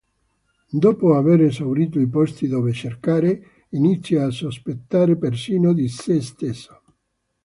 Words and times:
Dopo 0.83 1.13
aver 1.13 1.41
esaurito 1.41 1.99
i 1.99 2.07
posti 2.09 2.47
dove 2.47 2.73
cercare, 2.73 3.65
inizia 3.69 4.25
a 4.25 4.31
sospettare 4.31 5.15
persino 5.15 5.73
di 5.73 5.87
sé 5.89 6.19
stesso. 6.23 6.81